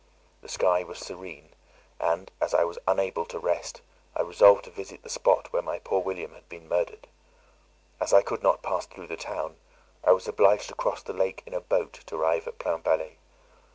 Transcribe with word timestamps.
The 0.41 0.49
sky 0.49 0.81
was 0.81 0.97
serene; 0.97 1.49
and, 1.99 2.31
as 2.41 2.55
I 2.55 2.63
was 2.63 2.79
unable 2.87 3.23
to 3.25 3.37
rest, 3.37 3.83
I 4.15 4.23
resolved 4.23 4.63
to 4.63 4.71
visit 4.71 5.03
the 5.03 5.09
spot 5.09 5.53
where 5.53 5.61
my 5.61 5.77
poor 5.77 6.01
William 6.01 6.33
had 6.33 6.49
been 6.49 6.67
murdered. 6.67 7.05
As 7.99 8.11
I 8.11 8.23
could 8.23 8.41
not 8.41 8.63
pass 8.63 8.87
through 8.87 9.05
the 9.05 9.15
town, 9.15 9.57
I 10.03 10.13
was 10.13 10.27
obliged 10.27 10.69
to 10.69 10.73
cross 10.73 11.03
the 11.03 11.13
lake 11.13 11.43
in 11.45 11.53
a 11.53 11.61
boat 11.61 11.93
to 12.07 12.15
arrive 12.15 12.47
at 12.47 12.57
Plainpalais. 12.57 13.17